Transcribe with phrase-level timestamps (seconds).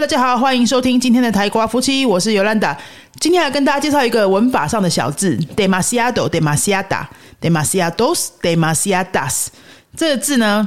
[0.00, 2.74] 大家好，欢迎收听今天的台瓜夫妻，我是尤兰达。
[3.20, 7.04] 今天来跟大家介绍一个文法上的小字，demasiado、demasiada、
[7.38, 9.48] demasiados、demasiadas。
[9.94, 10.66] 这个字呢，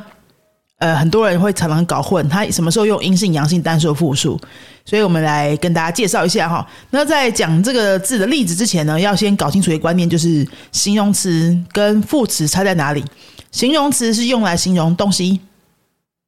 [0.77, 4.39] 呃，很多人会常常搞混，它什么时候用阴性、阳性、单数、复数？
[4.86, 6.63] 所以我们来跟大家介绍一下哈。
[6.91, 13.04] 那在讲这个字的例子之前呢，要先搞清楚一个观念，就是形容词跟副词差在哪里。
[13.52, 15.40] 形容词是用来形容东西。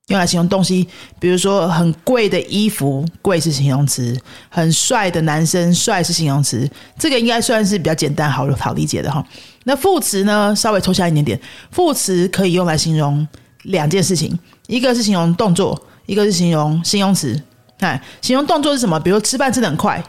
[0.08, 0.88] 用来形容东西，
[1.20, 4.16] 比如说很贵的衣服，贵是形容词；
[4.50, 6.70] 很帅的男生，帅是形容词。
[7.00, 9.26] 这个应该算是比较简单、好好理解的哈。
[9.64, 11.40] 那副词呢，稍微抽象一点点。
[11.72, 13.28] 副词可以用来形容
[13.64, 14.38] 两件事情，
[14.68, 17.42] 一个是形容动作，一个是形容形容词。
[17.80, 19.00] 看，形容动作是什么？
[19.00, 20.04] 比如吃饭吃的很快，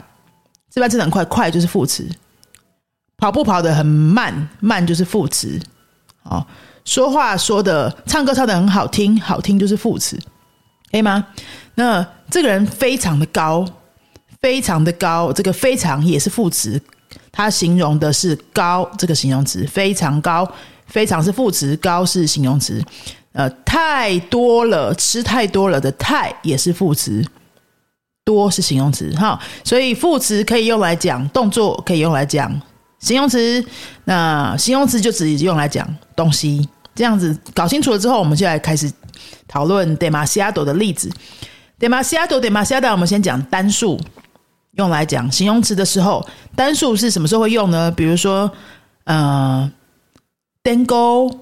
[0.74, 2.04] 吃饭吃的很快，快就是副词；
[3.16, 5.58] 跑步跑得很慢，慢就是副词。
[6.30, 6.44] 哦。
[6.84, 10.16] 说话说的，唱歌唱的很好听，好听就是副词，
[10.90, 11.26] 可以吗？
[11.74, 13.66] 那这个人非常的高，
[14.40, 16.80] 非常的高，这个非常也是副词，
[17.32, 20.48] 它形容的是高这个形容词，非常高，
[20.86, 22.82] 非常是副词，高是形容词。
[23.32, 27.22] 呃，太多了，吃太多了的太也是副词，
[28.24, 32.50] 多是形容词，哈，所以副词可以用来讲动作，可以用来讲
[32.98, 33.64] 形容词，
[34.04, 36.68] 那形容词就只用来讲东西。
[36.94, 38.90] 这样子搞清楚了之后，我们就来开始
[39.46, 41.10] 讨论 demasiado 的例子。
[41.78, 44.00] demasiado demasiado，我们先讲单数，
[44.72, 47.90] 用来讲形容词的时候，单数是什么时候会用呢？
[47.90, 48.50] 比如说，
[49.04, 49.70] 呃
[50.64, 51.38] ，tengo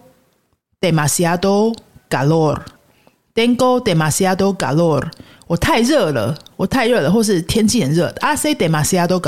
[0.80, 1.72] demasiado
[2.11, 5.08] calor，tengo demasiado calor，
[5.46, 9.20] 我太热了，我太热了，或是天气很热，hace demasiado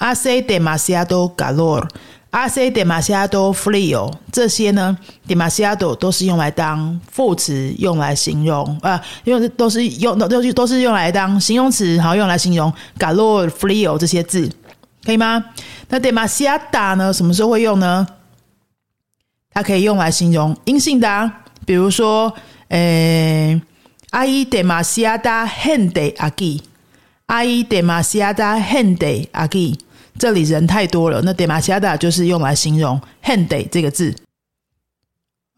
[0.00, 1.86] hace demasiado calor。
[2.32, 14.48] I say demasiado frio，这些呢，demasiado 都是用来当副词，用来形容啊，用都是用都是都是用来当形容词，然后用来形容 calor frio 这些字，
[15.04, 15.44] 可以吗？
[15.88, 18.06] 那 demasiada 呢，什么时候会用呢？
[19.52, 22.32] 它可以用来形容阴性的，啊，比如说，
[22.68, 23.60] 呃
[24.10, 29.80] ，I demasiada gente aquí，I demasiada gente aquí。
[30.18, 34.14] 这里人太多了，那 demasiada 就是用来形容 handy 这个字。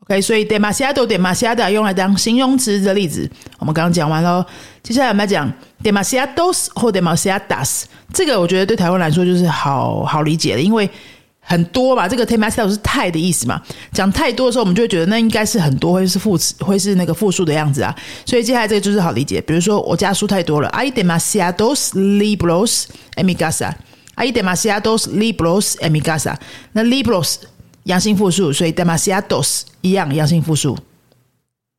[0.05, 3.31] OK，所以 demasiado demasiada 用来当形容词的例子，
[3.61, 4.45] 我们刚刚讲完喽。
[4.83, 5.51] 接下来我们来讲
[5.83, 7.85] demasiados 或 demasiadas。
[8.13, 10.91] 这个我觉得对台湾来说就是好好理解的，因为
[11.39, 13.63] 很多嘛，这个 demasiado 是太的意思嘛。
[13.93, 17.95] 讲太多的时候，我们就会觉得那应该是很多，会是副词，会是那个复数的样子啊。
[18.27, 19.41] 所以接下来这个就是好理解。
[19.43, 23.73] 比如说我家书太多了，I demasiados libros en mi casa。
[24.15, 26.39] Hay demasiados libros en mi casa。
[26.73, 27.37] 那 libros
[27.85, 30.79] 阳性复数，所以 demasiados 一样阳性复数，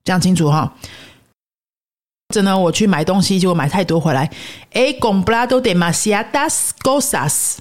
[0.03, 0.73] 这样清楚哈。
[2.29, 4.31] 这呢，我去买东西，结果买太多回来。
[4.71, 7.57] He comprado demasiadas cosas。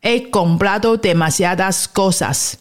[0.00, 2.54] He comprado demasiadas cosas。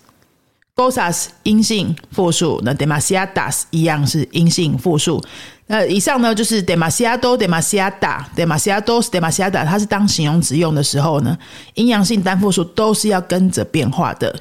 [0.82, 5.22] Cosas 阴性复数，那 demasiadas 一样是阴性复数。
[5.68, 11.38] 那以上呢，就是 demasiado、demasiada、demasiados、demasiada，它是当形容词用的时候呢，
[11.76, 14.38] 阴阳性单复数都是要跟着变化的。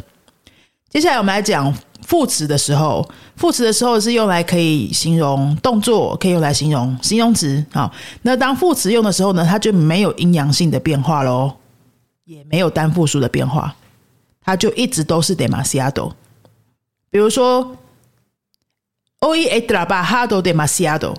[0.89, 1.73] 接下来我们来讲
[2.05, 7.65] 副词的时候，副词的时候是用来可以形容动作，可以用来形容形容词。
[7.73, 7.93] 好，
[8.23, 11.53] 那当副词用的时候呢，它就没有阴阳性的变化喽，
[12.25, 13.73] 也没有单复数的变化，
[14.45, 16.11] 它就一直都是 demasiado。
[17.10, 17.76] 比如说。
[19.22, 21.15] Hoy he trabajado demasiado.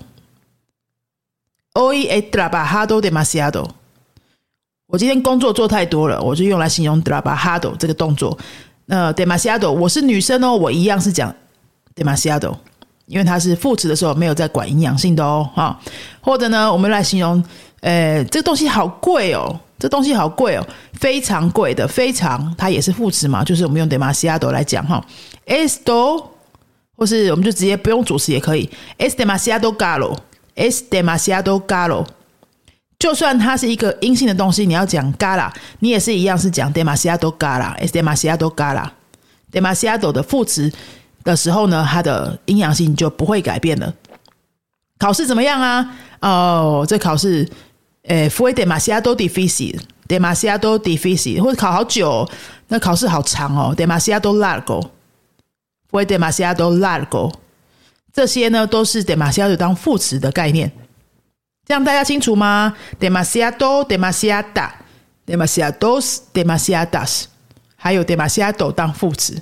[1.75, 3.69] Hoy he trabajado demasiado.
[4.87, 8.35] 我今天工作做太多了，我就用来形容 trabajado 这个动作。
[8.85, 11.31] 那 demasiado，我是女生哦，我一样是讲
[11.95, 12.57] demasiado，
[13.05, 15.79] 因为它是副词的时候没有在管营养性的哦，哈。
[16.21, 17.45] 或者呢，我们来形容，
[17.81, 25.03] 呃，这个东西好贵哦，这东西好贵哦，非常贵的，非常，它也是副词嘛，就是我们用 demasiado 来讲哈
[25.47, 26.23] ，esto。
[26.97, 28.69] 或是我们就直接不用主词也可以
[28.99, 32.05] ，es demasiado caro，es demasiado caro。
[32.99, 38.87] 就算它是一个阴性的东西，你要讲 gala，你也是一样是讲 demasiado caro，es demasiado caro。
[39.51, 40.71] demasiado 的副词
[41.23, 43.91] 的时候呢，它的阴阳性就不会改变了。
[44.99, 45.97] 考试怎么样啊？
[46.19, 47.49] 哦，这考试，
[48.03, 52.27] 诶，fue demasiado difícil，demasiado difícil，或者考好久，
[52.67, 54.89] 那考试好长哦，demasiado largo。
[55.91, 57.33] 会 demasiado largo，
[58.13, 60.71] 这些呢都是 demasiado 当副词的概念，
[61.67, 64.69] 这样大家清楚吗？demasiado、demasiada、
[65.27, 67.25] demasiados、demasiadas，
[67.75, 69.41] 还有 demasiado 当副词。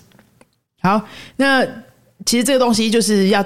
[0.81, 1.00] 好，
[1.35, 1.63] 那
[2.25, 3.45] 其实这个东西就是要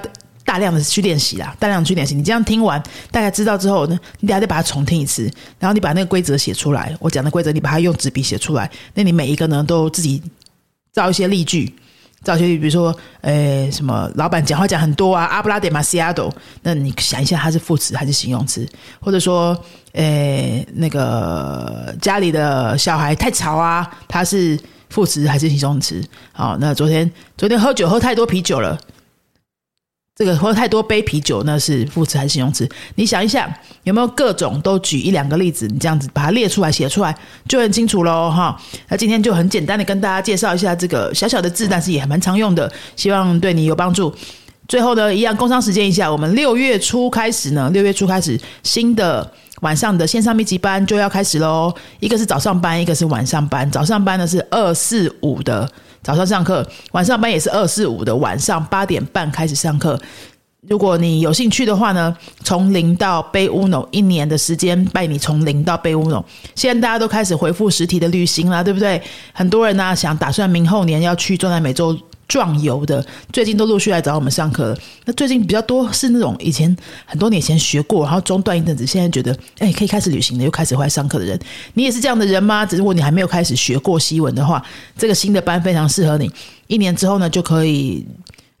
[0.54, 2.14] 大量的去练习啦，大量的去练习。
[2.14, 2.80] 你这样听完，
[3.10, 5.28] 大概知道之后呢，你等下再把它重听一次，
[5.58, 6.96] 然后你把那个规则写出来。
[7.00, 8.70] 我讲的规则，你把它用纸笔写出来。
[8.94, 10.22] 那你每一个呢，都自己
[10.92, 11.74] 造一些例句，
[12.22, 16.32] 造一些，比如说，呃，什么老板讲话讲很多啊，阿布拉德马西亚多。
[16.62, 18.64] 那你想一下，它是副词还是形容词？
[19.00, 19.60] 或者说，
[19.90, 24.56] 呃，那个家里的小孩太吵啊，它是
[24.88, 26.00] 副词还是形容词？
[26.30, 28.78] 好，那昨天昨天喝酒喝太多啤酒了。
[30.16, 32.68] 这个喝太多杯啤酒，那是副词还是形容词？
[32.94, 33.52] 你想一下，
[33.82, 35.66] 有没有各种都举一两个例子？
[35.66, 37.12] 你这样子把它列出来、写出来，
[37.48, 38.56] 就很清楚喽，哈。
[38.88, 44.14] 那今天就很简单的跟大家介绍一下这个小小的字，但是也蛮常用的，希望对你有帮助。
[44.68, 49.28] 最后呢，一样工商时间一下，我们六月初开始呢，六月初开始新的
[49.62, 51.74] 晚上的线上密集班就要开始喽。
[51.98, 53.68] 一个是早上班，一个是晚上班。
[53.68, 55.68] 早上班呢是二四五的。
[56.04, 59.98] 早上上课，晚上班也是二四五的，晚上八点半开始上课。
[60.68, 66.24] 如果你有兴趣的话呢，从零到背乌龙一年的时间，带你从零到背乌龙。
[66.54, 69.02] 现在大家都开始回复实体的旅行了，对不对？
[69.32, 71.98] 很多人呢想打算明后年要去坐在美洲。
[72.28, 74.78] 壮游的，最近都陆续来找我们上课了。
[75.04, 76.74] 那最近比较多是那种以前
[77.04, 81.38] 很多年前学过，然后中断一阵子，现在觉得哎可以开始旅行了，又开始回来上课的人。
[81.74, 82.64] 你也是这样的人吗？
[82.66, 84.62] 只如果你还没有开始学过西文的话，
[84.96, 86.30] 这个新的班非常适合你。
[86.66, 88.06] 一年之后呢，就可以。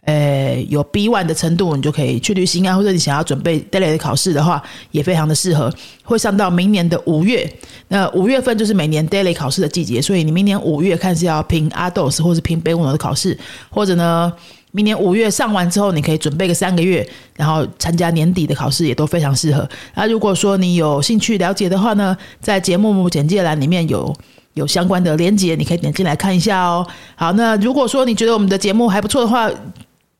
[0.04, 5.72] 呃，有 B one 的程度，你就可以去旅行啊，或者你想要准备 daily 的考试的话，也非常的适合。
[6.02, 7.50] 会上到明年的五月，
[7.88, 13.38] 那五月份就是每年 daily 考试的季节，所以你明年五月看是要拼 ADOS 或是拼 B one 的考试，
[13.70, 14.30] 或者呢，
[14.72, 19.66] 明年五月上完之后，你可以准备个三个月，然后参加年底的考试，也都非常适合。
[19.94, 24.14] 那如果说你有兴趣了解的话呢，在节目简介栏里面有
[24.52, 26.86] 有相关的连接，你可以点进来看一下哦。
[27.16, 29.50] 好，那如果说你觉得我们的节目还不错的话，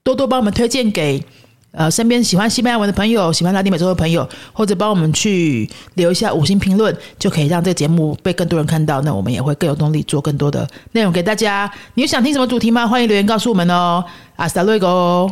[0.05, 1.25] 多多帮我们推荐给
[1.73, 9.01] 呃身边喜欢西班牙文的朋友，喜欢拉丁美洲的朋友，或者帮我们去留一下五星评论，就可以让这个节目被更多人看到。
[9.01, 11.69] 那我们也会更有动力做更多的内容给大家。
[11.95, 12.87] 你有想听什么主题吗？
[12.87, 14.05] 欢迎留言告诉我们哦。
[14.37, 15.27] 阿斯达瑞哥。